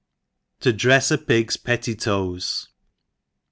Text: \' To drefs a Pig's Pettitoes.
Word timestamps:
\' 0.27 0.39
To 0.61 0.73
drefs 0.73 1.11
a 1.11 1.17
Pig's 1.19 1.57
Pettitoes. 1.57 2.69